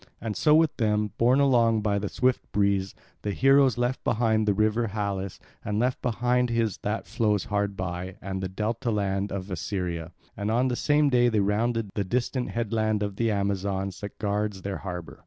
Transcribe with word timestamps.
And 0.19 0.35
so 0.35 0.55
with 0.55 0.77
them, 0.77 1.11
borne 1.19 1.39
along 1.39 1.83
by 1.83 1.99
the 1.99 2.09
swift 2.09 2.51
breeze, 2.51 2.95
the 3.21 3.29
heroes 3.33 3.77
left 3.77 4.03
behind 4.03 4.47
the 4.47 4.53
river 4.55 4.87
Halys, 4.87 5.37
and 5.63 5.77
left 5.77 6.01
behind 6.01 6.49
his 6.49 6.77
that 6.79 7.05
flows 7.05 7.43
hard 7.43 7.77
by, 7.77 8.15
and 8.19 8.41
the 8.41 8.49
delta 8.49 8.89
land 8.89 9.31
of 9.31 9.51
Assyria; 9.51 10.11
and 10.35 10.49
on 10.49 10.69
the 10.69 10.75
same 10.75 11.09
day 11.11 11.29
they 11.29 11.39
rounded 11.39 11.91
the 11.93 12.03
distant 12.03 12.49
headland 12.49 13.03
of 13.03 13.17
the 13.17 13.29
Amazons 13.29 14.01
that 14.01 14.17
guards 14.17 14.63
their 14.63 14.77
harbour. 14.77 15.19